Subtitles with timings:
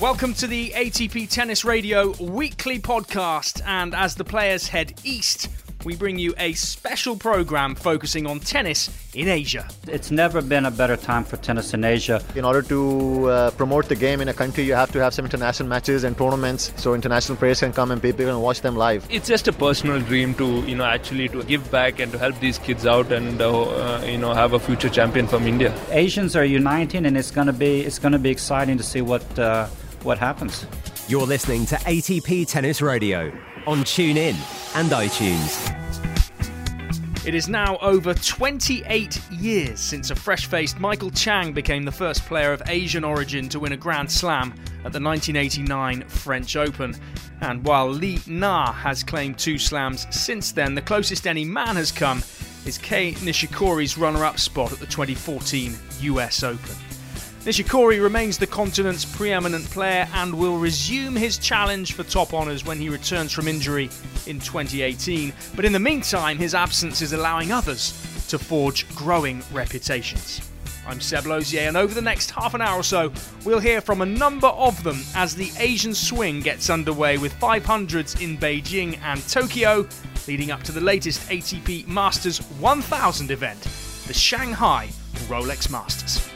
[0.00, 3.62] Welcome to the ATP Tennis Radio weekly podcast.
[3.64, 5.48] And as the players head east,
[5.84, 9.68] we bring you a special program focusing on tennis in Asia.
[9.86, 12.22] It's never been a better time for tennis in Asia.
[12.34, 15.24] In order to uh, promote the game in a country, you have to have some
[15.24, 19.06] international matches and tournaments so international players can come and people can watch them live.
[19.10, 22.38] It's just a personal dream to, you know, actually to give back and to help
[22.40, 25.74] these kids out and, uh, uh, you know, have a future champion from India.
[25.90, 29.02] Asians are uniting, and it's going to be it's going to be exciting to see
[29.02, 29.66] what uh,
[30.02, 30.66] what happens.
[31.08, 33.32] You're listening to ATP Tennis Radio
[33.66, 34.34] on TuneIn
[34.76, 35.70] and iTunes.
[37.26, 42.26] It is now over 28 years since a fresh faced Michael Chang became the first
[42.26, 44.50] player of Asian origin to win a Grand Slam
[44.84, 46.94] at the 1989 French Open.
[47.40, 51.90] And while Li Na has claimed two slams since then, the closest any man has
[51.90, 52.18] come
[52.66, 56.83] is Kei Nishikori's runner up spot at the 2014 US Open.
[57.44, 62.78] Nishikori remains the continent's preeminent player and will resume his challenge for top honours when
[62.78, 63.90] he returns from injury
[64.26, 65.30] in 2018.
[65.54, 67.92] But in the meantime, his absence is allowing others
[68.28, 70.40] to forge growing reputations.
[70.86, 73.12] I'm Seb Lozier, and over the next half an hour or so,
[73.44, 78.22] we'll hear from a number of them as the Asian swing gets underway with 500s
[78.22, 79.86] in Beijing and Tokyo,
[80.26, 83.60] leading up to the latest ATP Masters 1000 event,
[84.06, 84.88] the Shanghai
[85.28, 86.33] Rolex Masters.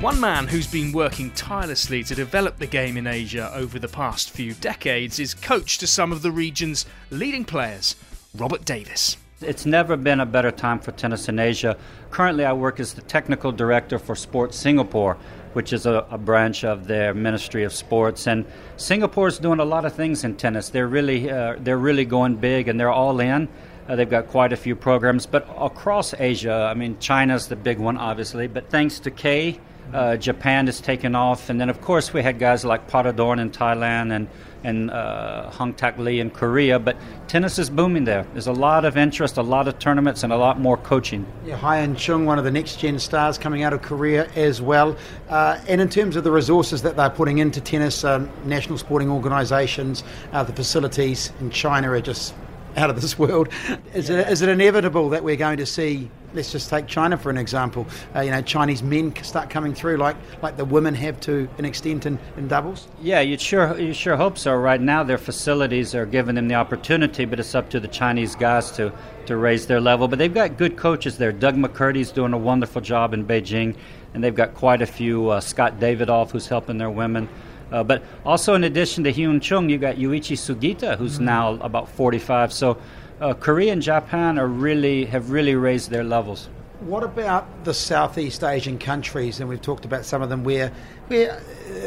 [0.00, 4.30] One man who's been working tirelessly to develop the game in Asia over the past
[4.30, 7.96] few decades is coach to some of the region's leading players,
[8.34, 9.18] Robert Davis.
[9.42, 11.76] It's never been a better time for tennis in Asia.
[12.10, 15.18] Currently, I work as the technical director for Sports Singapore,
[15.52, 18.26] which is a, a branch of their Ministry of Sports.
[18.26, 18.46] And
[18.78, 20.70] Singapore is doing a lot of things in tennis.
[20.70, 23.50] They're really, uh, they're really going big, and they're all in.
[23.86, 27.78] Uh, they've got quite a few programs, but across Asia, I mean, China's the big
[27.78, 28.46] one, obviously.
[28.46, 29.60] But thanks to Kei,
[29.92, 33.50] uh, Japan has taken off, and then of course we had guys like Paradorn in
[33.50, 34.28] Thailand and
[34.62, 36.78] and uh, Hyung-Taik Lee in Korea.
[36.78, 36.96] But
[37.28, 38.26] tennis is booming there.
[38.32, 41.26] There's a lot of interest, a lot of tournaments, and a lot more coaching.
[41.46, 44.96] Yeah, Hyeon Chung, one of the next gen stars coming out of Korea as well.
[45.30, 49.10] Uh, and in terms of the resources that they're putting into tennis, uh, national sporting
[49.10, 52.34] organisations, uh, the facilities in China are just
[52.76, 53.48] out of this world.
[53.94, 56.10] Is, it, is it inevitable that we're going to see?
[56.32, 57.86] Let's just take China for an example.
[58.14, 61.64] Uh, you know, Chinese men start coming through like like the women have to an
[61.64, 62.86] extent in, in doubles.
[63.02, 64.54] Yeah, you sure you sure hope so.
[64.54, 68.36] Right now, their facilities are giving them the opportunity, but it's up to the Chinese
[68.36, 68.92] guys to
[69.26, 70.06] to raise their level.
[70.06, 71.32] But they've got good coaches there.
[71.32, 73.74] Doug MacCurdy's doing a wonderful job in Beijing,
[74.14, 75.30] and they've got quite a few.
[75.30, 77.28] Uh, Scott Davidoff, who's helping their women.
[77.70, 81.24] Uh, but also, in addition to Hyeon Chung, you got Yuichi Sugita, who's mm-hmm.
[81.26, 82.52] now about 45.
[82.52, 82.78] So,
[83.20, 86.48] uh, Korea and Japan are really have really raised their levels.
[86.80, 89.38] What about the Southeast Asian countries?
[89.38, 90.72] And we've talked about some of them where,
[91.08, 91.38] where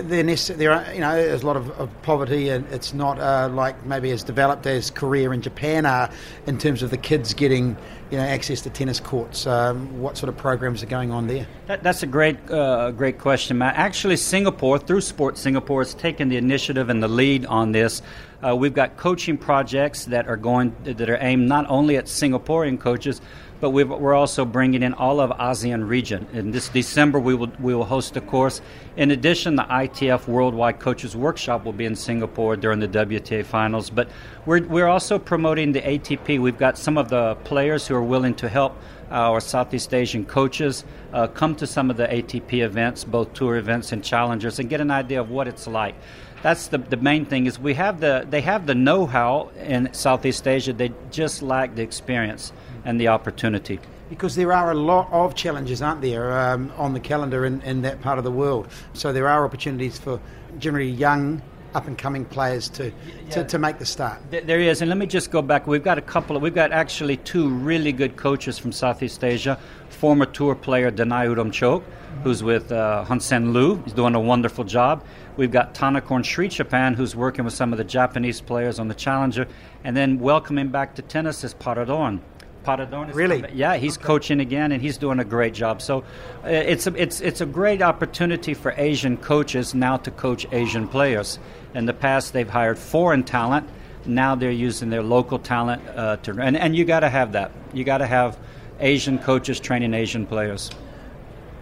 [0.04, 3.50] they're there are, you know, there's a lot of, of poverty, and it's not uh,
[3.52, 6.12] like maybe as developed as Korea and Japan are
[6.46, 7.76] in terms of the kids getting,
[8.12, 9.48] you know, access to tennis courts.
[9.48, 11.48] Um, what sort of programs are going on there?
[11.66, 13.76] That, that's a great, uh, great question, Matt.
[13.76, 18.04] Actually, Singapore, through Sport Singapore, has taken the initiative and the lead on this.
[18.46, 22.80] Uh, we've got coaching projects that are going that are aimed not only at Singaporean
[22.80, 23.22] coaches
[23.64, 26.28] but we are also bringing in all of ASEAN region.
[26.34, 28.60] In this December, we will we will host a course.
[28.98, 33.90] In addition, the ITF Worldwide Coaches Workshop will be in Singapore during the WTA finals.
[33.90, 34.10] But
[34.46, 36.42] we're we're also promoting the ATP.
[36.42, 38.76] We've got some of the players who are willing to help
[39.10, 43.94] our Southeast Asian coaches uh, come to some of the ATP events, both tour events
[43.94, 45.96] and challengers, and get an idea of what it's like
[46.44, 50.46] that's the, the main thing is we have the they have the know-how in Southeast
[50.46, 52.52] Asia they just lack the experience
[52.86, 53.80] and the opportunity.
[54.10, 57.82] Because there are a lot of challenges, aren't there, um, on the calendar in, in
[57.82, 58.68] that part of the world.
[58.94, 60.20] So there are opportunities for
[60.60, 61.42] generally young
[61.74, 63.30] up and coming players to, yeah.
[63.32, 64.20] to, to, make the start.
[64.30, 65.68] There is, and let me just go back.
[65.68, 69.60] We've got a couple of, we've got actually two really good coaches from Southeast Asia.
[69.90, 71.84] Former tour player Danai Udomchok,
[72.24, 75.04] who's with uh, Hansen Lu, he's doing a wonderful job.
[75.38, 79.48] We've got Tanakorn Srichaphan, who's working with some of the Japanese players on the Challenger,
[79.84, 82.20] and then welcoming back to tennis is Paradorn
[82.64, 83.14] Paradorn.
[83.14, 83.42] Really?
[83.42, 84.06] Coming, yeah, he's okay.
[84.06, 85.82] coaching again, and he's doing a great job.
[85.82, 86.00] So
[86.44, 90.88] uh, it's a, it's it's a great opportunity for Asian coaches now to coach Asian
[90.88, 91.40] players.
[91.74, 93.68] In the past, they've hired foreign talent.
[94.06, 97.52] Now they're using their local talent uh, to, and and you got to have that.
[97.74, 98.38] You got to have
[98.80, 100.70] Asian coaches training Asian players.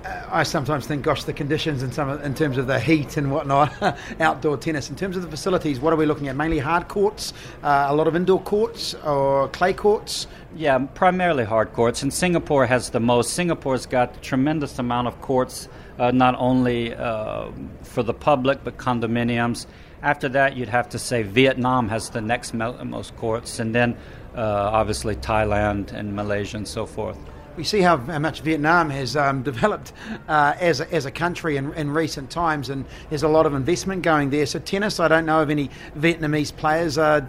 [0.04, 3.72] I sometimes think, gosh, the conditions in some in terms of the heat and whatnot,
[4.20, 4.90] outdoor tennis.
[4.90, 6.36] In terms of the facilities, what are we looking at?
[6.36, 7.34] Mainly hard courts,
[7.64, 10.28] uh, a lot of indoor courts, or clay courts.
[10.56, 12.02] Yeah, primarily hard courts.
[12.02, 13.34] And Singapore has the most.
[13.34, 15.70] Singapore's got a tremendous amount of courts,
[16.00, 17.50] uh, not only uh,
[17.84, 19.68] for the public but condominiums.
[20.02, 23.96] After that, you'd have to say Vietnam has the next most courts, and then
[24.36, 27.18] uh, obviously Thailand and Malaysia and so forth
[27.58, 29.94] we see how, how much Vietnam has um, developed
[30.28, 33.54] uh, as, a, as a country in, in recent times, and there's a lot of
[33.54, 34.46] investment going there.
[34.46, 36.98] So, tennis, I don't know of any Vietnamese players.
[36.98, 37.26] Uh,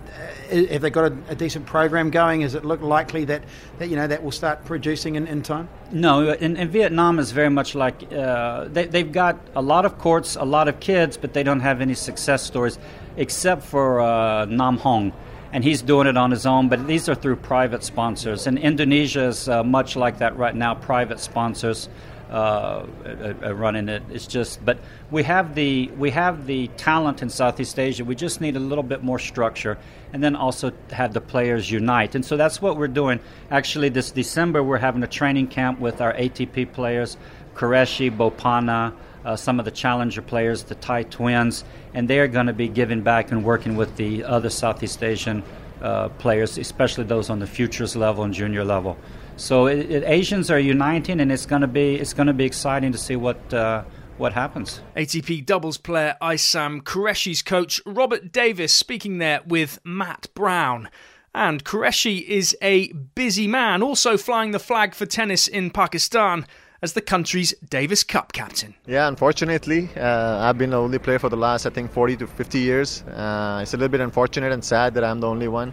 [0.50, 2.42] have they got a, a, decent program going?
[2.42, 3.42] Is it look likely that,
[3.78, 5.69] that you know that will start producing in, in time?
[5.90, 9.98] No, in, in Vietnam is very much like uh, they, they've got a lot of
[9.98, 12.78] courts, a lot of kids, but they don't have any success stories,
[13.16, 15.12] except for uh, Nam Hong
[15.52, 16.69] and he's doing it on his own.
[16.69, 20.75] But these are through private sponsors, and Indonesia is uh, much like that right now.
[20.75, 21.88] Private sponsors
[22.32, 24.02] uh, uh, running it.
[24.10, 24.78] It's just, but
[25.10, 28.04] we have the we have the talent in Southeast Asia.
[28.04, 29.76] We just need a little bit more structure,
[30.14, 32.14] and then also have the players unite.
[32.14, 33.20] And so that's what we're doing.
[33.50, 37.19] Actually, this December we're having a training camp with our ATP players,
[37.55, 41.64] Qureshi, Bopanna uh, some of the challenger players, the Thai twins,
[41.94, 45.42] and they're going to be giving back and working with the other Southeast Asian
[45.80, 48.96] uh, players, especially those on the futures level and junior level.
[49.36, 52.44] So it, it, Asians are uniting, and it's going to be it's going to be
[52.44, 53.52] exciting to see what.
[53.52, 53.84] Uh,
[54.19, 54.82] what happens?
[54.94, 60.90] ATP doubles player Aisam Qureshi's coach Robert Davis speaking there with Matt Brown.
[61.34, 66.46] And Qureshi is a busy man, also flying the flag for tennis in Pakistan
[66.82, 68.75] as the country's Davis Cup captain.
[68.87, 72.26] Yeah, unfortunately, uh, I've been the only player for the last, I think, 40 to
[72.26, 73.02] 50 years.
[73.02, 75.73] Uh, it's a little bit unfortunate and sad that I'm the only one.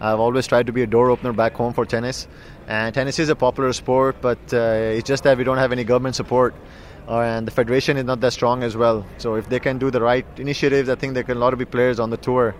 [0.00, 2.28] I've always tried to be a door opener back home for tennis.
[2.68, 5.82] And tennis is a popular sport, but uh, it's just that we don't have any
[5.82, 6.54] government support.
[7.08, 9.04] Uh, and the federation is not that strong as well.
[9.16, 11.58] So if they can do the right initiatives, I think there can a lot of
[11.58, 12.54] be players on the tour.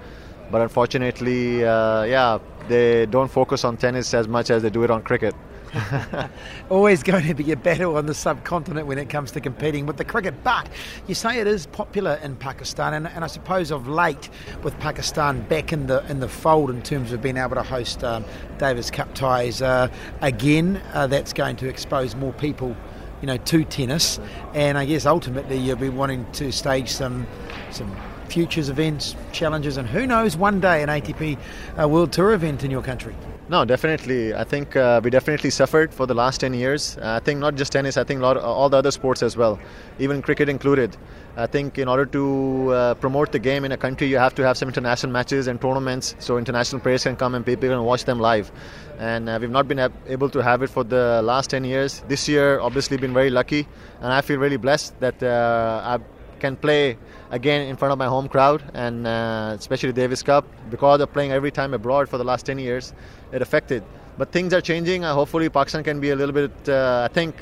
[0.50, 4.90] But unfortunately, uh, yeah, they don't focus on tennis as much as they do it
[4.90, 5.34] on cricket.
[6.70, 9.96] Always going to be a battle on the subcontinent when it comes to competing with
[9.96, 10.34] the cricket.
[10.42, 10.68] But
[11.06, 14.28] you say it is popular in Pakistan, and, and I suppose of late,
[14.62, 18.02] with Pakistan back in the in the fold in terms of being able to host
[18.02, 18.24] um,
[18.58, 19.88] Davis Cup ties uh,
[20.20, 22.76] again, uh, that's going to expose more people
[23.20, 24.18] you know, to tennis,
[24.54, 27.26] and I guess ultimately you'll be wanting to stage some
[27.70, 27.94] some
[28.28, 31.36] futures events, challenges, and who knows, one day an ATP
[31.80, 33.14] uh, World Tour event in your country.
[33.50, 34.32] No, definitely.
[34.32, 36.96] I think uh, we definitely suffered for the last 10 years.
[36.98, 39.58] Uh, I think not just tennis, I think lot, all the other sports as well,
[39.98, 40.96] even cricket included.
[41.36, 44.44] I think in order to uh, promote the game in a country, you have to
[44.44, 48.04] have some international matches and tournaments so international players can come and people can watch
[48.04, 48.52] them live.
[49.00, 52.04] And uh, we've not been able to have it for the last 10 years.
[52.06, 53.66] This year, obviously, been very lucky,
[54.00, 56.02] and I feel really blessed that uh, I've
[56.40, 56.96] can play
[57.30, 60.44] again in front of my home crowd and uh, especially Davis Cup.
[60.70, 62.92] Because of playing every time abroad for the last 10 years
[63.32, 63.84] it affected.
[64.18, 65.04] But things are changing.
[65.04, 67.34] Uh, hopefully Pakistan can be a little bit uh, I think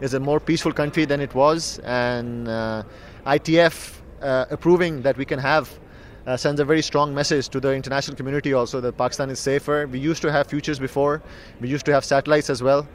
[0.00, 1.78] is a more peaceful country than it was.
[1.84, 2.82] And uh,
[3.26, 5.70] ITF uh, approving that we can have
[6.26, 9.86] uh, sends a very strong message to the international community also that Pakistan is safer.
[9.86, 11.22] We used to have futures before,
[11.60, 12.86] we used to have satellites as well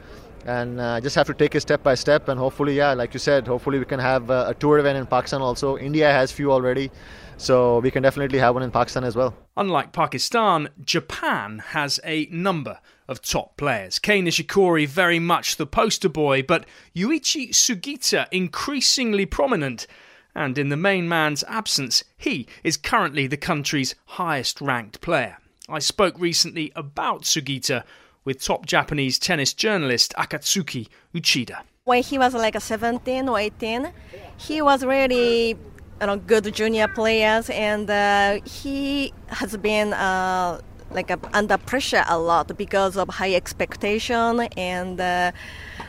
[0.46, 2.28] and uh, just have to take it step by step.
[2.28, 5.06] And hopefully yeah like you said hopefully we can have a, a tour event in
[5.06, 5.76] pakistan also.
[5.76, 6.90] India has few already.
[7.38, 9.34] So we can definitely have one in pakistan as well.
[9.56, 13.98] Unlike pakistan japan has a number of top players.
[13.98, 19.86] Kei nishikori very much the poster boy but yuichi sugita increasingly prominent.
[20.34, 25.38] And in the main man's absence he is currently the country's highest ranked player.
[25.68, 27.82] I spoke recently about sugita
[28.26, 31.62] with top Japanese tennis journalist Akatsuki Uchida.
[31.84, 33.90] When he was like 17 or 18,
[34.36, 35.56] he was really
[36.00, 42.04] you know, good junior players, and uh, he has been uh, like uh, under pressure
[42.08, 45.32] a lot because of high expectation, and uh,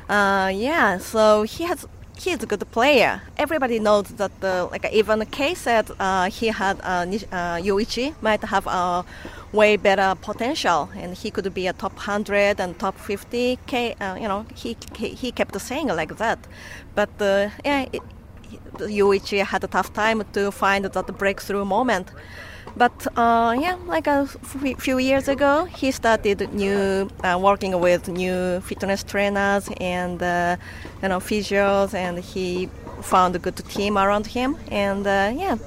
[0.07, 1.85] uh, yeah, so he has
[2.17, 3.21] he is a good player.
[3.37, 8.43] Everybody knows that, uh, like even Kei said, uh, he had uh, uh, Yuichi might
[8.43, 9.05] have a
[9.53, 13.59] way better potential, and he could be a top 100 and top 50.
[13.67, 16.39] K, uh, you know, he, he, he kept saying like that,
[16.95, 18.01] but uh, yeah, it,
[18.77, 22.11] Yuichi had a tough time to find that breakthrough moment.
[22.77, 28.07] But uh, yeah, like a f- few years ago, he started new uh, working with
[28.07, 30.57] new fitness trainers and uh,
[31.01, 32.69] you know physios, and he
[33.01, 35.57] found a good team around him, and uh, yeah,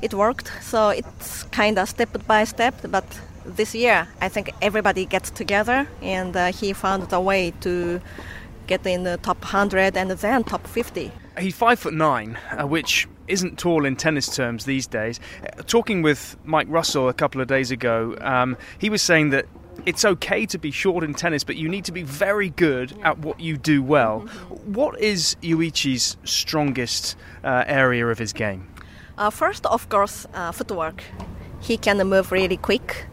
[0.00, 0.50] it worked.
[0.62, 3.04] So it's kind of step by step, but
[3.44, 8.00] this year I think everybody gets together, and uh, he found a way to
[8.66, 11.10] get in the top 100 and then top 50.
[11.38, 15.20] He's five foot nine, uh, which isn't tall in tennis terms these days.
[15.42, 19.46] Uh, talking with Mike Russell a couple of days ago, um, he was saying that
[19.86, 23.18] it's okay to be short in tennis, but you need to be very good at
[23.18, 24.20] what you do well.
[24.64, 28.68] What is Yuichi's strongest uh, area of his game?
[29.16, 31.04] Uh, first, of course, uh, footwork.
[31.60, 33.06] He can move really quick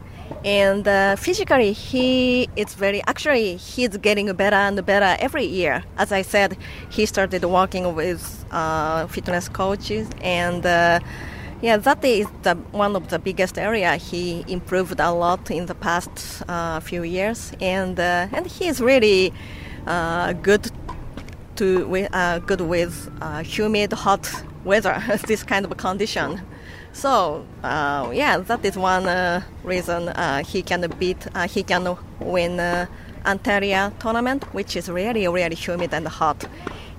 [0.46, 5.84] and uh, physically he is very actually he's getting better and better every year.
[5.98, 6.56] As i said
[6.90, 11.00] he started working with uh, fitness coaches and uh,
[11.62, 15.76] yeah that is the, one of the biggest area he improved a lot in the
[15.76, 17.52] past uh, few years.
[17.60, 19.34] And uh, and he is really
[19.88, 20.70] uh, good
[21.56, 21.88] to
[22.46, 23.10] good with
[23.44, 24.30] humid hot
[24.64, 26.42] weather this kind of condition
[26.96, 31.98] so uh, yeah, that is one uh, reason uh, he can beat, uh, he can
[32.20, 32.86] win uh,
[33.26, 36.46] Antalya tournament, which is really really humid and hot.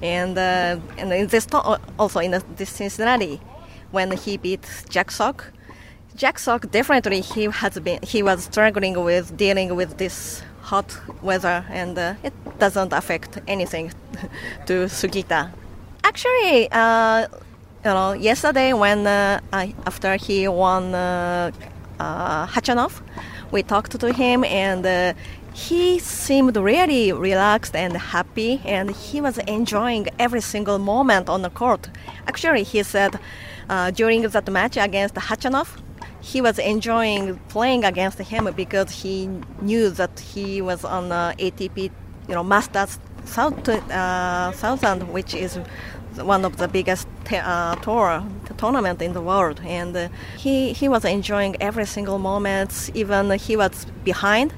[0.03, 3.41] And uh, and in this to- also in this Cincinnati,
[3.91, 5.51] when he beat Jack Sock,
[6.15, 11.65] Jack Sock definitely he has been he was struggling with dealing with this hot weather,
[11.71, 13.93] and it doesn't affect anything
[14.67, 15.51] to Sugita.
[16.05, 16.69] Actually
[17.87, 21.53] you know, yesterday when uh, I, after he won uh,
[22.01, 23.01] uh, Khachanov,
[23.53, 25.15] we talked to him and uh,
[25.55, 31.51] he seemed really relaxed and happy and he was enjoying every single moment on the
[31.51, 31.89] court.
[32.27, 33.21] Actually, he said
[33.69, 35.69] uh, during that match against Khachanov,
[36.21, 39.29] he was enjoying playing against him because he
[39.63, 41.93] knew that he was on the ATP,
[42.29, 45.59] you know, Masters South, uh, Thousand, which is
[46.23, 48.23] one of the biggest uh, tour
[48.57, 52.91] tournament in the world, and uh, he he was enjoying every single moment.
[52.95, 54.53] Even he was behind,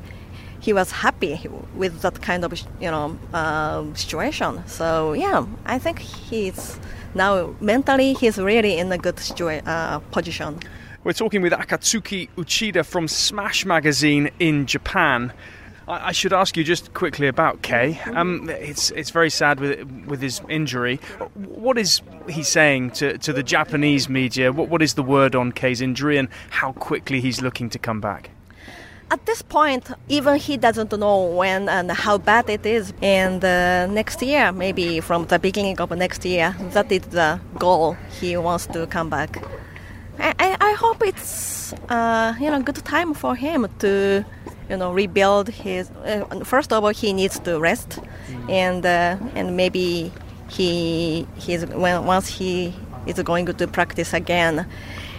[0.60, 1.40] he was happy
[1.74, 4.62] with that kind of you know uh, situation.
[4.66, 6.78] So yeah, I think he's
[7.14, 10.58] now mentally he's really in a good situa- uh, position.
[11.04, 15.32] We're talking with Akatsuki Uchida from Smash Magazine in Japan.
[15.88, 17.98] I, should ask you just quickly about Kei.
[18.14, 20.96] Um, it's it's very sad with with his injury.
[21.34, 24.52] What is he saying to, to the Japanese media?
[24.52, 28.00] What what is the word on Kei's injury and how quickly he's looking to come
[28.00, 28.30] back?
[29.10, 32.92] At this point, even he doesn't know when and how bad it is.
[33.00, 37.96] And uh, next year, maybe from the beginning of next year, that is the goal.
[38.20, 39.42] He wants to come back.
[40.18, 44.24] I, I, I hope it's uh, you know good time for him to
[44.68, 47.98] you know rebuild his uh, first of all he needs to rest.
[47.98, 48.50] Mm.
[48.50, 50.12] and uh, and maybe
[50.48, 52.74] he he's when once he
[53.06, 54.66] is going to practice again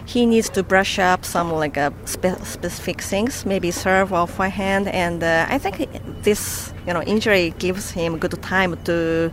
[0.06, 4.88] he needs to brush up some like uh, spe- specific things maybe serve or forehand
[4.88, 5.90] and uh, i think
[6.24, 9.32] this you know injury gives him good time to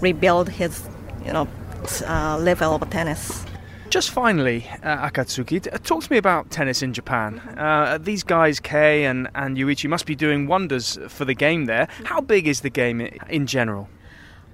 [0.00, 0.88] rebuild his
[1.24, 1.46] you know
[2.06, 3.44] uh, level of tennis
[3.90, 7.38] just finally, uh, Akatsuki, talk to me about tennis in Japan.
[7.56, 11.88] Uh, these guys, Kei and, and Yuichi, must be doing wonders for the game there.
[12.04, 13.88] How big is the game in general?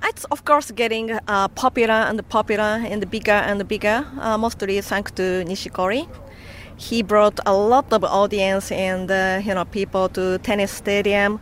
[0.04, 5.12] It's of course getting uh, popular and popular and bigger and bigger, uh, mostly thanks
[5.12, 6.08] to Nishikori.
[6.76, 11.38] He brought a lot of audience and uh, you know people to tennis stadium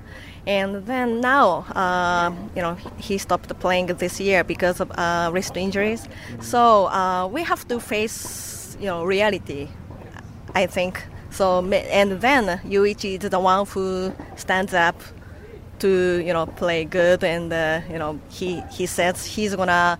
[0.50, 5.56] and then now uh, you know he stopped playing this year because of uh, wrist
[5.56, 6.08] injuries.
[6.40, 9.68] So uh, we have to face you know reality
[10.54, 10.94] i think.
[11.30, 11.44] So
[12.02, 14.96] and then yuichi is the one who stands up
[15.78, 15.88] to
[16.26, 19.98] you know play good and uh, you know he he says he's gonna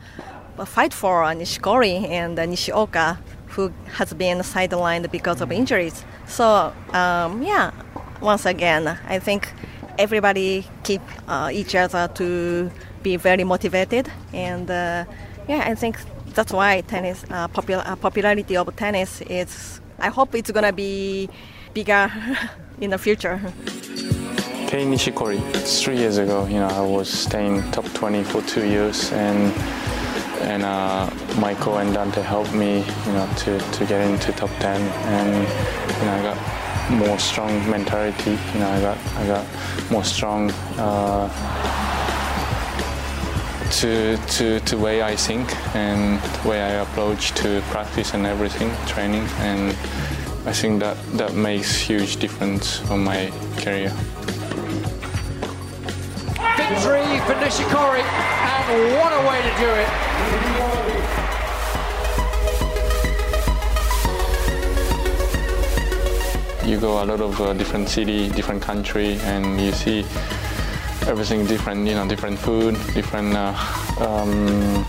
[0.66, 3.18] fight for nishikori and nishioka
[3.54, 6.04] who has been sidelined because of injuries.
[6.26, 7.70] So um, yeah
[8.20, 9.52] once again i think
[10.00, 12.70] everybody keep uh, each other to
[13.02, 14.10] be very motivated.
[14.32, 15.04] And uh,
[15.50, 15.98] yeah i think
[16.34, 21.28] that's why tennis uh, uh, popularity of tennis is i hope it's gonna be
[21.74, 22.10] bigger
[22.80, 23.38] in the future.
[24.68, 25.40] Kei Nishikori,
[25.82, 29.52] three years ago, you know, I was staying top 20 for two years, and
[30.42, 34.80] and uh, Michael and Dante helped me, you know, to, to get into top 10,
[34.80, 35.30] and
[35.98, 36.59] you know, I got
[36.90, 38.38] more strong mentality.
[38.54, 39.46] You know, I got I got
[39.90, 41.28] more strong uh,
[43.80, 48.70] to to to way I think and the way I approach to practice and everything,
[48.86, 49.70] training and
[50.46, 53.92] I think that that makes huge difference on my career.
[56.56, 60.09] Victory for Nishikori, and what a way to do it!
[66.70, 70.06] You go a lot of uh, different city, different country, and you see
[71.08, 71.84] everything different.
[71.84, 73.52] You know, different food, different uh,
[73.98, 74.86] um,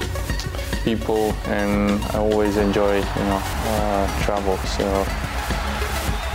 [0.84, 4.58] people, and I always enjoy you know uh, travel.
[4.78, 4.86] So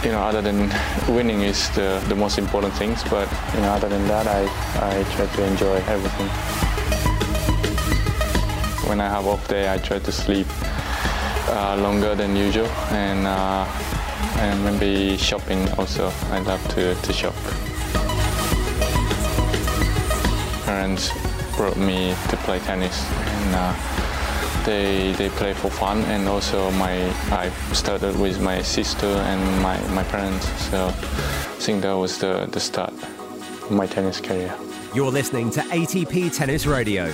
[0.03, 0.69] you know, other than
[1.15, 4.43] winning is the, the most important things, but you know, other than that, I,
[4.83, 6.27] I try to enjoy everything.
[8.89, 10.49] When I have off day, I try to sleep
[11.47, 13.65] uh, longer than usual, and uh,
[14.39, 16.13] and maybe shopping also.
[16.31, 17.35] I love to, to shop.
[20.65, 21.11] Parents
[21.57, 23.97] brought me to play tennis, and uh,
[24.67, 29.81] they they play for fun and also my I started with my sister and my,
[29.95, 34.53] my parents so I think that was the, the start of my tennis career.
[34.93, 37.07] You're listening to ATP Tennis Radio,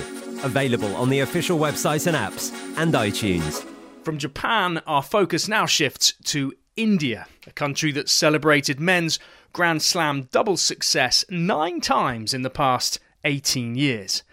[0.43, 3.65] available on the official website and apps and iTunes.
[4.03, 9.19] From Japan, our focus now shifts to India, a country that celebrated men's
[9.51, 14.23] Grand Slam doubles success nine times in the past 18 years.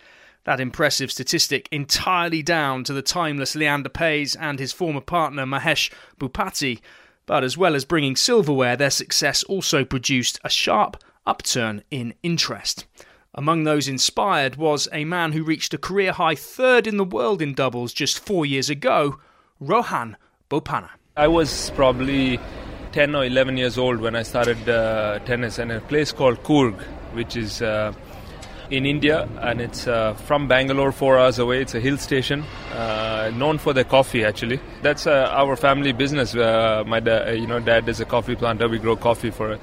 [0.44, 5.92] That impressive statistic entirely down to the timeless Leander Paes and his former partner Mahesh
[6.18, 6.80] Bhupathi,
[7.26, 12.87] But as well as bringing silverware, their success also produced a sharp upturn in interest.
[13.35, 17.40] Among those inspired was a man who reached a career high third in the world
[17.40, 19.20] in doubles just four years ago,
[19.61, 20.16] Rohan
[20.49, 20.90] Bopanna.
[21.20, 22.40] I was probably
[22.92, 26.80] 10 or 11 years old when I started uh, tennis in a place called Coorg,
[27.12, 27.92] which is uh,
[28.70, 31.60] in India, and it's uh, from Bangalore, four hours away.
[31.60, 34.24] It's a hill station, uh, known for their coffee.
[34.24, 36.34] Actually, that's uh, our family business.
[36.34, 38.66] Uh, my da- you know dad is a coffee planter.
[38.66, 39.60] We grow coffee for it.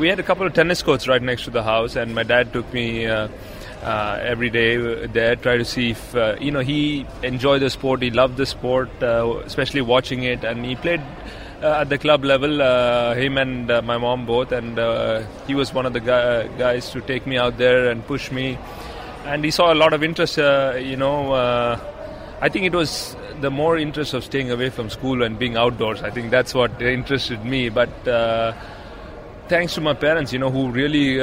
[0.00, 2.52] We had a couple of tennis courts right next to the house, and my dad
[2.52, 3.06] took me.
[3.84, 8.00] Uh, every day there, try to see if you know he enjoyed the sport.
[8.00, 11.02] He loved the sport, especially watching it, and he played
[11.62, 14.76] uh, at the club level, uh, him and uh, my mom both, and
[15.46, 18.58] he was one of the guy, guys to take me out there and push me.
[19.24, 21.32] And he saw a lot of interest, you know.
[22.42, 26.02] I think it was the more interest of staying away from school and being outdoors.
[26.02, 27.70] I think that's what interested me.
[27.70, 27.88] But
[29.48, 31.18] thanks to my parents, you know, who really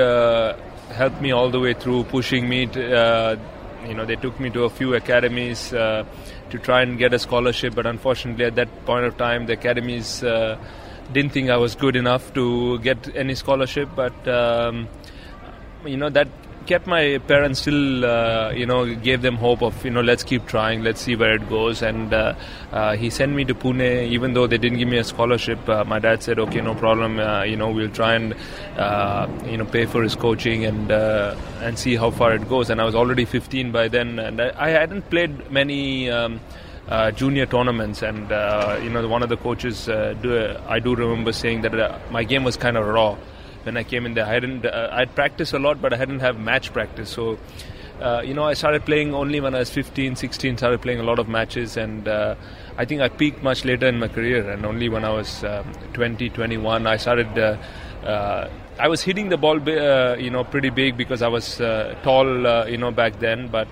[0.93, 2.67] helped me all the way through, pushing me.
[2.67, 3.39] To,
[3.87, 5.73] you know, they took me to a few academies
[6.51, 10.23] to try and get a scholarship, but unfortunately at that point of time the academies
[10.23, 10.57] uh,
[11.11, 13.89] didn't think I was good enough to get any scholarship.
[13.95, 14.87] But um,
[15.85, 16.27] you know that
[16.65, 20.45] kept my parents still, uh, you know, gave them hope of, you know, let's keep
[20.45, 21.81] trying, let's see where it goes.
[21.81, 22.35] And uh,
[22.71, 25.67] uh, he sent me to Pune, even though they didn't give me a scholarship.
[25.67, 28.35] Uh, my dad said, okay, no problem, uh, you know, we'll try and,
[28.77, 32.69] uh, you know, pay for his coaching and and see how far it goes.
[32.69, 36.09] And I was already 15 by then, and I, I hadn't played many.
[36.09, 36.39] Um,
[36.89, 40.93] uh, junior tournaments, and uh, you know one of the coaches, uh, do, I do
[40.93, 43.15] remember saying that my game was kind of raw
[43.63, 44.25] when I came in there.
[44.25, 47.09] I hadn't uh, I'd practiced a lot, but I hadn't have match practice.
[47.09, 47.37] So,
[48.01, 50.57] uh, you know, I started playing only when I was 15, 16.
[50.57, 52.35] Started playing a lot of matches, and uh,
[52.77, 54.49] I think I peaked much later in my career.
[54.49, 57.37] And only when I was um, 20, 21, I started.
[57.37, 57.57] Uh,
[58.05, 61.57] uh, I was hitting the ball, uh, you know, pretty big because I was
[62.01, 63.47] tall, you know, back then.
[63.47, 63.67] But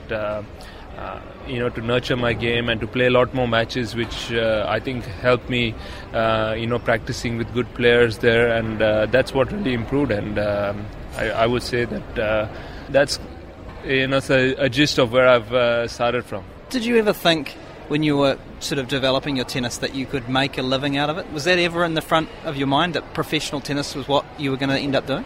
[1.00, 4.34] uh, you know, to nurture my game and to play a lot more matches, which
[4.34, 5.74] uh, I think helped me,
[6.14, 10.12] uh, you know, practicing with good players there, and uh, that's what really improved.
[10.12, 10.86] And um,
[11.16, 12.48] I, I, would say that uh,
[12.90, 13.18] that's,
[13.86, 16.44] you know, a, a, gist of where I've uh, started from.
[16.70, 17.56] Did you ever think
[17.88, 21.10] when you were sort of developing your tennis that you could make a living out
[21.10, 21.32] of it?
[21.32, 24.52] Was that ever in the front of your mind that professional tennis was what you
[24.52, 25.26] were going to end up doing?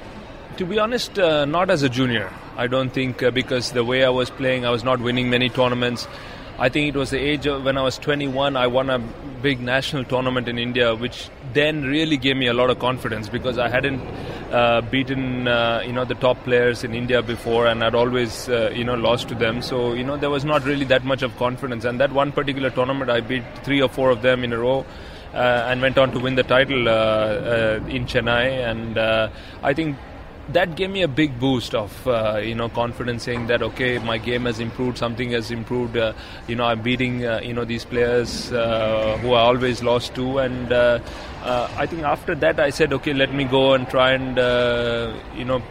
[0.58, 2.32] To be honest, uh, not as a junior.
[2.58, 5.50] I don't think uh, because the way I was playing, I was not winning many
[5.50, 6.08] tournaments.
[6.60, 9.60] I think it was the age of when I was 21, I won a big
[9.60, 13.68] national tournament in India, which then really gave me a lot of confidence because I
[13.68, 14.00] hadn't
[14.52, 18.72] uh, beaten uh, you know the top players in India before, and I'd always uh,
[18.76, 19.64] you know lost to them.
[19.64, 21.84] So you know there was not really that much of confidence.
[21.84, 24.86] And that one particular tournament, I beat three or four of them in a row.
[25.34, 29.00] Uh, and went on to win the title uh, uh, in Chennai, and
[29.64, 29.98] I think
[30.50, 34.18] that gave me a big boost of uh, you know confidence saying that okay my
[34.18, 36.12] game has improved something has improved uh,
[36.48, 40.40] you know i'm beating uh, you know these players uh, who i always lost to.
[40.40, 41.00] And uh,
[41.44, 44.38] uh, i think after that i said okay let me go and try and
[45.38, 45.62] you know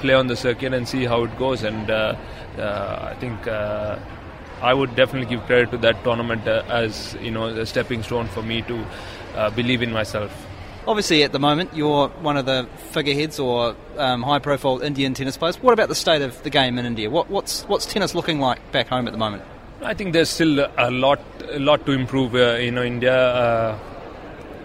[0.00, 1.62] play on the circuit and see how it goes.
[1.62, 7.66] And i think i would definitely give credit to that tournament as you know a
[7.66, 8.84] stepping stone for me to
[9.54, 10.46] believe in myself
[10.86, 15.60] Obviously, at the moment, you're one of the figureheads or um, high-profile Indian tennis players.
[15.60, 17.10] What about the state of the game in India?
[17.10, 19.42] What, what's what's tennis looking like back home at the moment?
[19.82, 21.20] I think there's still a lot,
[21.50, 22.34] a lot to improve.
[22.36, 23.16] Uh, you know, India.
[23.16, 23.78] Uh,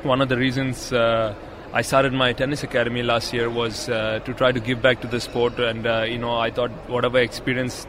[0.04, 1.34] one of the reasons uh,
[1.74, 5.08] I started my tennis academy last year was uh, to try to give back to
[5.08, 7.88] the sport, and uh, you know, I thought whatever experience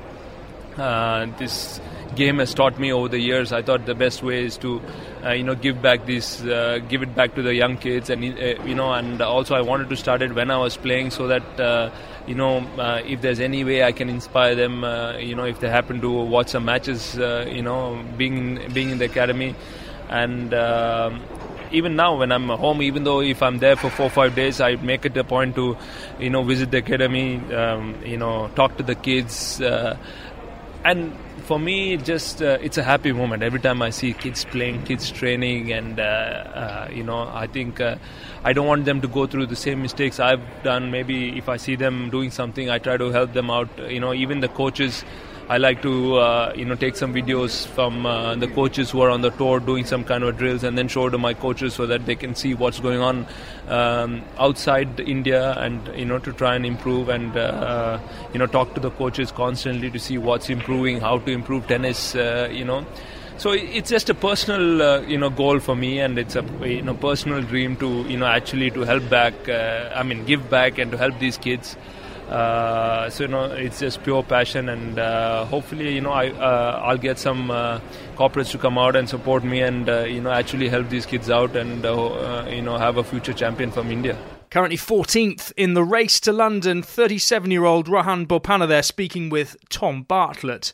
[0.79, 1.81] uh, this
[2.14, 3.53] game has taught me over the years.
[3.53, 4.81] I thought the best way is to,
[5.25, 8.22] uh, you know, give back this, uh, give it back to the young kids, and
[8.25, 11.27] uh, you know, and also I wanted to start it when I was playing, so
[11.29, 11.90] that uh,
[12.27, 15.61] you know, uh, if there's any way I can inspire them, uh, you know, if
[15.61, 19.55] they happen to watch some matches, you know, being in, being in the academy,
[20.09, 20.55] and.
[20.55, 21.22] um
[21.75, 24.77] even now when I'm home, even though if I'm there for four five days, I
[24.77, 25.75] make it a point to,
[26.20, 29.59] you know, visit the academy, um, you know, talk to the kids,
[30.85, 34.85] and for me, just uh, it's a happy moment every time I see kids playing,
[34.85, 37.97] kids training, and uh, uh, you know, I think uh,
[38.45, 40.91] I don't want them to go through the same mistakes I've done.
[40.91, 43.69] Maybe if I see them doing something, I try to help them out.
[43.91, 45.05] You know, even the coaches.
[45.49, 49.11] I like to uh, you know take some videos from uh, the coaches who are
[49.11, 51.87] on the tour doing some kind of drills and then show to my coaches so
[51.87, 53.27] that they can see what's going on
[53.69, 57.99] um, outside India and you know to try and improve and uh,
[58.33, 62.15] you know talk to the coaches constantly to see what's improving, how to improve tennis.
[62.15, 62.87] Uh, you know.
[63.39, 66.83] So it's just a personal, uh, you know, goal for me, and it's a you
[66.83, 69.49] know personal dream to you know actually to help back.
[69.49, 71.77] Uh, I mean, give back and to help these kids.
[72.33, 76.81] Uh, so you know, it's just pure passion, and uh, hopefully, you know, I uh,
[76.83, 77.79] I'll get some uh,
[78.16, 81.29] corporates to come out and support me, and uh, you know, actually help these kids
[81.29, 84.16] out, and uh, you know, have a future champion from India.
[84.49, 89.57] Currently 14th in the race to London, 37 year old Rohan Bopanna there speaking with
[89.68, 90.73] Tom Bartlett.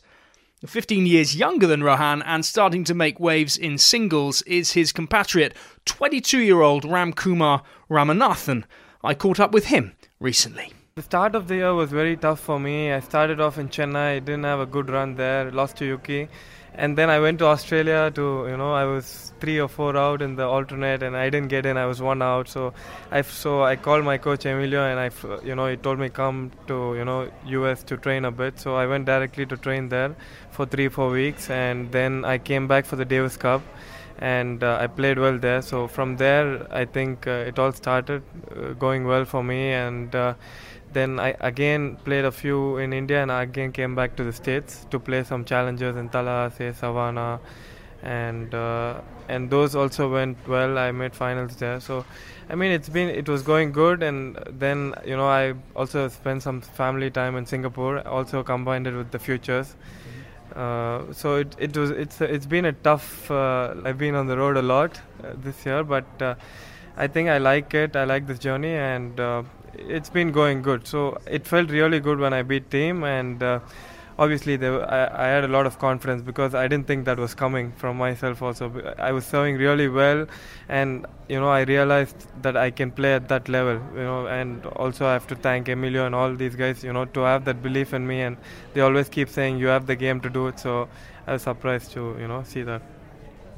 [0.65, 5.55] 15 years younger than Rohan and starting to make waves in singles is his compatriot,
[5.85, 8.63] 22 year old Ramkumar Ramanathan.
[9.03, 10.73] I caught up with him recently.
[10.99, 12.91] The start of the year was very tough for me.
[12.91, 16.27] I started off in Chennai, I didn't have a good run there, lost to Yuki.
[16.73, 20.21] And then I went to Australia to, you know, I was three or four out
[20.21, 22.49] in the alternate and I didn't get in, I was one out.
[22.49, 22.73] So
[23.11, 25.09] I, so I called my coach Emilio and I,
[25.41, 28.59] you know, he told me come to, you know, US to train a bit.
[28.59, 30.17] So I went directly to train there
[30.51, 31.49] for three, four weeks.
[31.49, 33.61] And then I came back for the Davis Cup
[34.19, 35.61] and uh, I played well there.
[35.61, 40.13] So from there, I think uh, it all started uh, going well for me, and
[40.13, 40.33] uh,
[40.93, 44.33] then I again played a few in India, and I again came back to the
[44.33, 47.39] states to play some challenges in Tallahassee, Savannah,
[48.03, 50.77] and uh, and those also went well.
[50.77, 52.05] I made finals there, so.
[52.51, 56.41] I mean, it's been it was going good, and then you know I also spent
[56.41, 57.99] some family time in Singapore.
[58.07, 59.75] Also combined it with the futures,
[60.55, 63.29] uh, so it, it was it's it's been a tough.
[63.29, 66.33] Uh, I've been on the road a lot uh, this year, but uh,
[66.97, 67.95] I think I like it.
[67.95, 69.43] I like this journey, and uh,
[69.73, 70.87] it's been going good.
[70.87, 73.59] So it felt really good when I beat Thiem, and uh,
[74.19, 77.71] obviously I, I had a lot of confidence because I didn't think that was coming
[77.71, 78.41] from myself.
[78.41, 80.27] Also, I was serving really well,
[80.67, 83.81] and you know I realized that I can play at that level.
[83.95, 86.83] You know, and also I have to thank Emilio and all these guys.
[86.83, 88.37] You know, to have that belief in me, and
[88.73, 90.59] they always keep saying you have the game to do it.
[90.59, 90.89] So
[91.25, 92.81] I was surprised to you know see that.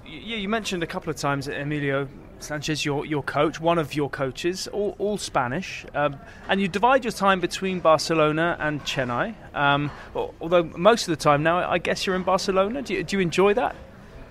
[0.05, 2.07] Yeah, you mentioned a couple of times Emilio
[2.43, 6.17] Sanchez, your your coach, one of your coaches, all, all Spanish, um,
[6.49, 9.35] and you divide your time between Barcelona and Chennai.
[9.55, 12.81] Um, although most of the time now, I guess you're in Barcelona.
[12.81, 13.75] Do you, do you enjoy that?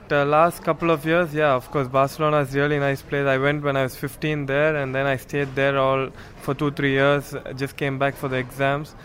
[0.09, 3.27] The last couple of years, yeah, of course, Barcelona is really nice place.
[3.27, 6.11] I went when I was 15 there, and then I stayed there all
[6.43, 7.33] for two three years.
[7.35, 8.97] I just came back for the exams.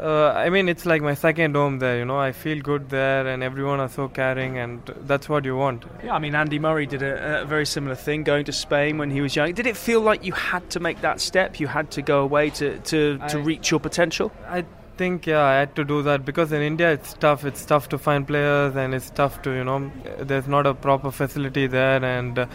[0.00, 1.98] Uh, I mean, it's like my second home there.
[1.98, 5.56] You know, I feel good there, and everyone are so caring, and that's what you
[5.56, 5.84] want.
[6.02, 9.10] Yeah, I mean, Andy Murray did a, a, very similar thing going to Spain when
[9.10, 9.52] he was young.
[9.52, 11.60] Did it feel like you had to make that step?
[11.60, 14.32] You had to go away to, to, to I, reach your potential?
[14.48, 14.64] I
[14.96, 17.44] think, yeah, I had to do that because in India it's tough.
[17.44, 21.10] It's tough to find players, and it's tough to, you know, there's not a proper
[21.10, 22.46] facility there, and uh,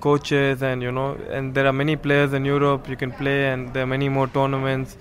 [0.00, 3.74] coaches, and, you know, and there are many players in Europe you can play, and
[3.74, 4.96] there are many more tournaments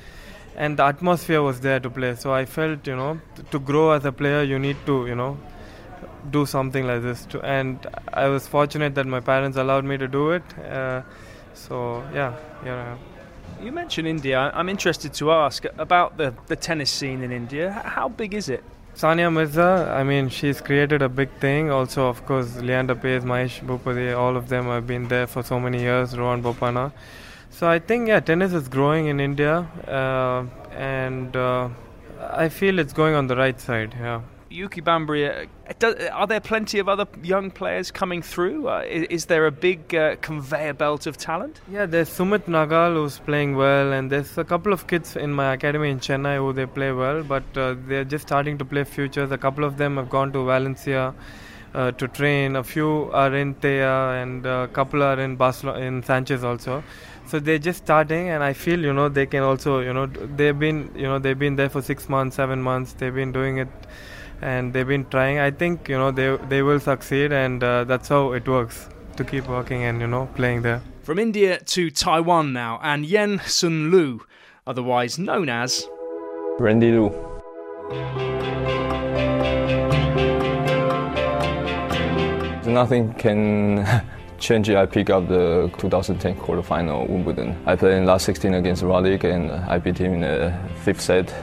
[0.55, 2.15] and the atmosphere was there to play.
[2.15, 3.19] So I felt, you know,
[3.51, 5.37] to grow as a player, you need to, you know,
[6.31, 7.25] do something like this.
[7.27, 10.43] To, and I was fortunate that my parents allowed me to do it.
[10.59, 11.01] Uh,
[11.53, 12.97] so yeah, yeah.
[13.61, 14.51] You mentioned India.
[14.53, 17.71] I'm interested to ask about the, the tennis scene in India.
[17.71, 18.63] How big is it?
[18.95, 21.69] Sania Mirza, I mean, she's created a big thing.
[21.69, 25.59] Also, of course, Leander Paes, Mahesh Bhupathi, all of them have been there for so
[25.59, 26.17] many years.
[26.17, 26.93] Rohan Bopanna.
[27.55, 30.43] So I think yeah, tennis is growing in India, uh,
[30.75, 31.69] and uh,
[32.19, 33.95] I feel it's going on the right side.
[33.97, 34.23] Yeah.
[34.49, 38.67] Yuki Bhambri, uh, are there plenty of other young players coming through?
[38.67, 41.61] Uh, is, is, there a big uh, conveyor belt of talent?
[41.71, 45.53] Yeah, there's Sumit Nagal who's playing well, and there's a couple of kids in my
[45.53, 49.31] academy in Chennai who they play well, but uh, they're just starting to play futures.
[49.31, 51.15] A couple of them have gone to Valencia.
[51.73, 52.55] Uh, to train.
[52.55, 56.81] A few are in Thea, and a couple are in Barcelona, in Sanchez also
[57.27, 60.59] so they're just starting and i feel you know they can also you know they've
[60.59, 63.67] been you know they've been there for six months seven months they've been doing it
[64.41, 65.39] and they've been trying.
[65.39, 69.23] I think you know they they will succeed and uh, that's how it works to
[69.23, 70.81] keep working and you know playing there.
[71.03, 74.21] From india to taiwan now and yen hsun lu
[74.65, 75.87] otherwise known as
[76.59, 77.11] rendy lu.
[82.65, 83.85] Nothing can
[84.39, 87.57] change it, I pick up the 2010 quarterfinal Wimbledon.
[87.65, 91.33] I played in last 16 against Roddick and I beat him in the fifth set,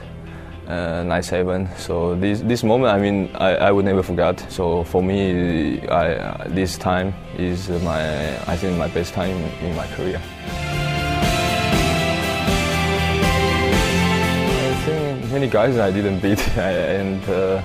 [0.67, 1.77] uh, 9-7.
[1.77, 4.39] So this this moment, I mean, I, I would never forget.
[4.51, 9.87] So for me, I, this time is my I think my best time in my
[9.87, 10.21] career.
[14.65, 17.23] I think many guys I didn't beat and.
[17.29, 17.61] Uh,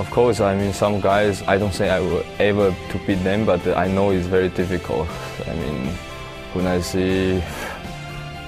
[0.00, 3.44] of course, I mean, some guys, I don't say I will ever to beat them,
[3.44, 5.06] but I know it's very difficult.
[5.46, 5.88] I mean,
[6.54, 7.42] when I see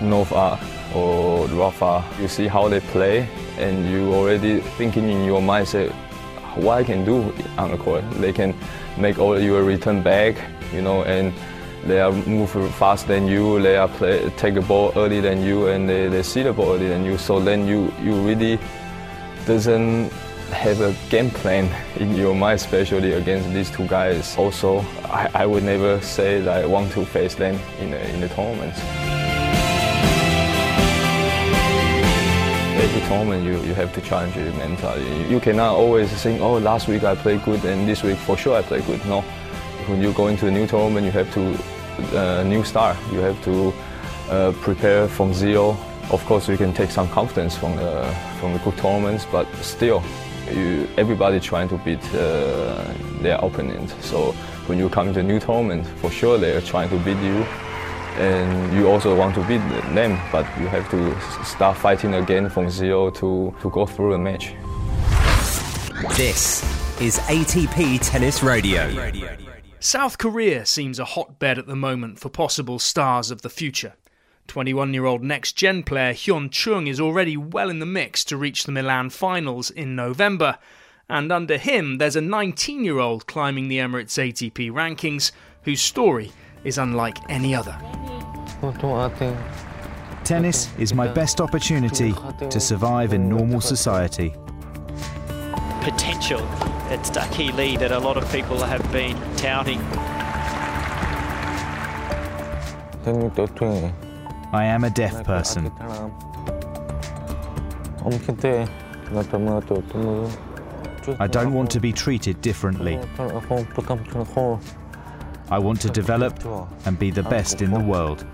[0.01, 0.59] Nova
[0.95, 5.91] or Rafa, you see how they play, and you already thinking in your mind, say,
[6.57, 8.03] what I can do on the court.
[8.13, 8.55] They can
[8.97, 10.37] make all your return back,
[10.73, 11.35] you know, and
[11.85, 15.67] they are move fast than you, they are play, take a ball early than you,
[15.67, 17.19] and they, they see the ball early than you.
[17.19, 18.59] So then you, you really
[19.45, 20.11] doesn't
[20.53, 24.37] have a game plan in your mind, especially against these two guys.
[24.37, 28.21] Also, I, I would never say that I want to face them in the, in
[28.21, 28.29] the.
[32.83, 35.29] Every tournament, you, you have to challenge your mentality.
[35.29, 38.57] You cannot always think, oh, last week I played good and this week for sure
[38.57, 39.05] I played good.
[39.07, 39.21] No.
[39.89, 41.59] When you go into a new tournament, you have to,
[42.19, 42.97] uh, new start.
[43.13, 43.73] You have to
[44.31, 45.77] uh, prepare from zero.
[46.11, 48.05] Of course, you can take some confidence from the,
[48.39, 50.03] from the good tournaments, but still,
[50.55, 53.91] you, everybody trying to beat uh, their opponent.
[54.01, 54.33] So
[54.67, 57.45] when you come to a new tournament, for sure they're trying to beat you,
[58.19, 59.63] and you also want to beat
[59.95, 64.19] them, but you have to start fighting again from zero to, to go through the
[64.19, 64.55] match.
[66.17, 66.63] This
[67.01, 69.11] is ATP Tennis Radio.
[69.81, 73.95] South Korea seems a hotbed at the moment for possible stars of the future.
[74.49, 78.37] 21 year old next gen player Hyeon Chung is already well in the mix to
[78.37, 80.59] reach the Milan finals in November.
[81.09, 86.33] And under him, there's a 19 year old climbing the Emirates ATP rankings whose story
[86.65, 87.77] is unlike any other.
[90.25, 92.15] Tennis is my best opportunity
[92.49, 94.35] to survive in normal society.
[95.81, 96.41] Potential
[96.91, 99.81] at Duckhee Lee that a lot of people have been touting.
[104.53, 105.73] I am a deaf person.
[111.19, 112.99] I don't want to be treated differently.
[115.51, 116.45] I want to develop
[116.85, 118.27] and be the best in the world.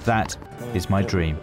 [0.00, 0.36] That
[0.74, 1.38] is my dream.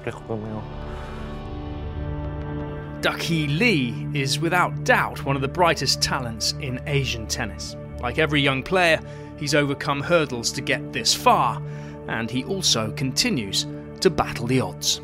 [2.99, 7.77] Duckhee Lee is without doubt one of the brightest talents in Asian tennis.
[8.01, 8.99] Like every young player,
[9.37, 11.61] he's overcome hurdles to get this far,
[12.09, 13.65] and he also continues
[14.01, 15.01] to battle the odds.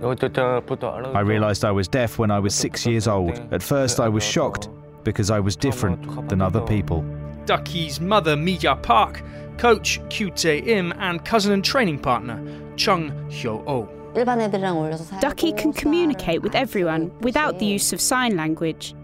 [0.00, 3.40] I realised I was deaf when I was six years old.
[3.52, 4.68] At first, I was shocked
[5.02, 7.04] because I was different than other people.
[7.46, 9.22] Duckhee's mother, Mija Park,
[9.56, 12.40] coach Kyu Tae Im, and cousin and training partner
[12.76, 13.88] Chung Hyo Oh.
[14.14, 18.94] Duckhee can communicate with everyone without the use of sign language.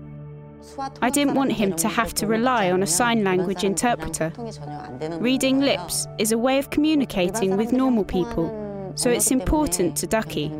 [1.02, 4.32] I didn't want him to have to rely on a sign language interpreter.
[5.20, 8.63] Reading lips is a way of communicating with normal people
[8.94, 10.50] so it's important to Duckhee.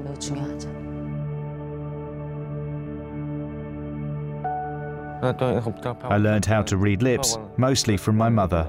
[5.23, 8.69] I learned how to read lips, mostly from my mother.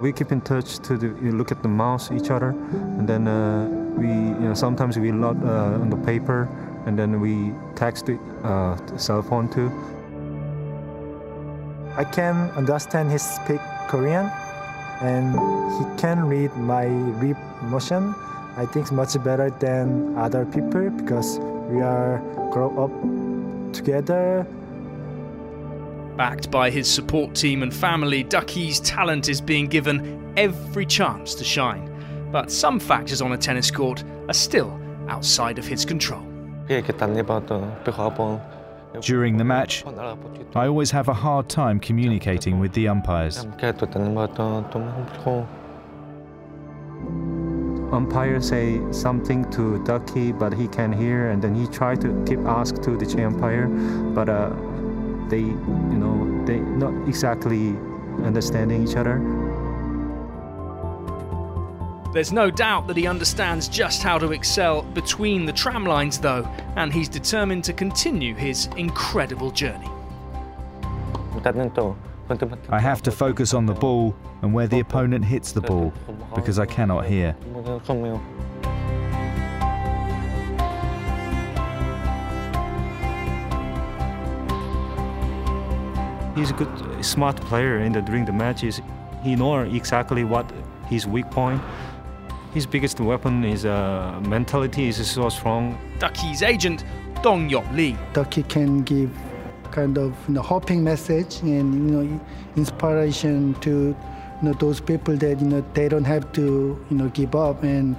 [0.00, 2.50] We keep in touch to the, look at the mouse each other,
[2.98, 6.48] and then uh, we, you know, sometimes we lot uh, on the paper,
[6.86, 9.70] and then we text the uh, cell phone too.
[11.96, 14.30] I can understand his speak Korean,
[15.02, 15.32] and
[15.78, 16.86] he can read my
[17.20, 18.14] lip motion.
[18.56, 21.38] I think much better than other people because
[21.68, 22.18] we are
[22.50, 24.46] grow up together.
[26.16, 31.44] Backed by his support team and family, Duckhee's talent is being given every chance to
[31.44, 31.88] shine.
[32.30, 36.22] But some factors on a tennis court are still outside of his control.
[39.00, 39.84] During the match,
[40.54, 43.46] I always have a hard time communicating with the umpires.
[47.92, 52.40] Umpires say something to Duckhee, but he can't hear, and then he try to keep
[52.40, 53.66] ask to the umpire,
[54.14, 54.50] but uh,
[55.28, 57.76] they, you know, they not exactly
[58.24, 59.41] understanding each other.
[62.12, 66.46] There's no doubt that he understands just how to excel between the tram lines, though,
[66.76, 69.88] and he's determined to continue his incredible journey.
[72.68, 75.90] I have to focus on the ball and where the opponent hits the ball
[76.34, 77.34] because I cannot hear.
[86.34, 88.82] He's a good, smart player in the, during the matches.
[89.22, 90.50] He knows exactly what
[90.88, 91.62] his weak point.
[92.52, 95.78] His biggest weapon is uh, mentality is so strong.
[95.98, 96.84] Duckhee's agent,
[97.22, 97.96] Dong Yok Lee.
[98.12, 99.10] Duckhee can give
[99.70, 102.20] kind of you know, hoping message and you know
[102.56, 107.08] inspiration to you know those people that you know they don't have to you know
[107.08, 107.96] give up and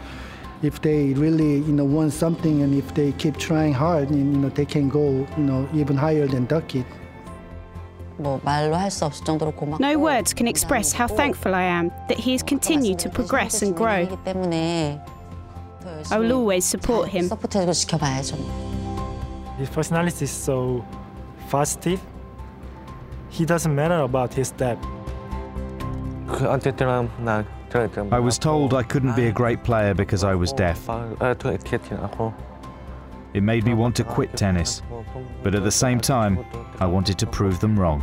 [0.61, 4.39] if they really you know want something and if they keep trying hard and you
[4.39, 6.85] know they can go you know even higher than Duckhee.
[9.79, 13.75] No words can express how thankful I am that he has continued to progress and
[13.75, 14.05] grow.
[16.11, 17.27] I will always support him.
[19.57, 20.85] His personality is so
[21.49, 22.01] positive.
[23.29, 24.77] He doesn't matter about his step.
[28.11, 30.87] I was told I couldn't be a great player because I was deaf.
[33.33, 34.83] It made me want to quit tennis,
[35.41, 36.45] but at the same time,
[36.79, 38.01] I wanted to prove them wrong.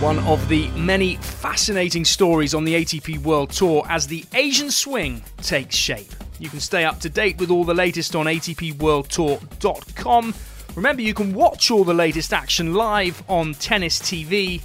[0.00, 5.22] One of the many fascinating stories on the ATP World Tour as the Asian swing
[5.38, 6.12] takes shape.
[6.38, 10.34] You can stay up to date with all the latest on ATPWorldTour.com.
[10.74, 14.60] Remember, you can watch all the latest action live on Tennis TV.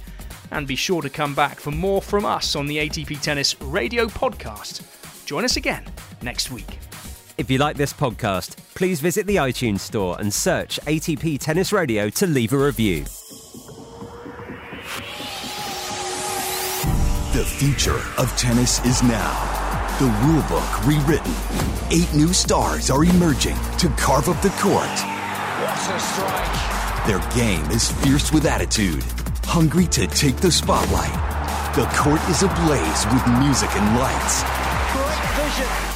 [0.50, 4.06] And be sure to come back for more from us on the ATP Tennis Radio
[4.06, 4.82] Podcast.
[5.30, 5.84] Join us again
[6.22, 6.80] next week.
[7.38, 12.10] If you like this podcast, please visit the iTunes store and search ATP Tennis Radio
[12.10, 13.04] to leave a review.
[17.32, 19.30] The future of tennis is now.
[20.00, 21.32] The rulebook rewritten.
[21.92, 24.98] Eight new stars are emerging to carve up the court.
[25.62, 27.06] What a strike!
[27.06, 29.04] Their game is fierce with attitude,
[29.44, 31.14] hungry to take the spotlight.
[31.76, 34.69] The court is ablaze with music and lights.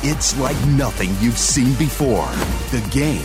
[0.03, 2.29] It's like nothing you've seen before.
[2.71, 3.21] The game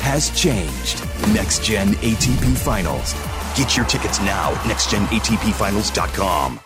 [0.00, 1.04] has changed.
[1.32, 3.14] Next Gen ATP Finals.
[3.56, 6.63] Get your tickets now at nextgenatpfinals.com.